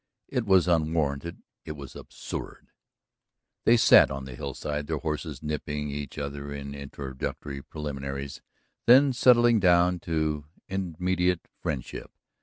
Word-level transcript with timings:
It 0.29 0.47
was 0.47 0.67
unwarranted, 0.67 1.43
it 1.63 1.73
was 1.73 1.95
absurd! 1.95 2.71
They 3.65 3.77
sat 3.77 4.09
on 4.09 4.25
the 4.25 4.33
hillside, 4.33 4.87
their 4.87 4.97
horses 4.97 5.43
nipping 5.43 5.91
each 5.91 6.17
other 6.17 6.51
in 6.51 6.73
introductory 6.73 7.61
preliminaries, 7.61 8.41
then 8.87 9.13
settling 9.13 9.59
down 9.59 9.99
to 9.99 10.45
immediate 10.67 11.47
friendship. 11.61 12.09